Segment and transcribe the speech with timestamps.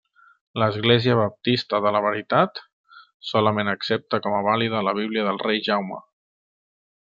[0.61, 2.63] L'Església Baptista de la Veritat,
[3.33, 6.05] solament accepta com a vàlida la Bíblia del Rei Jaume.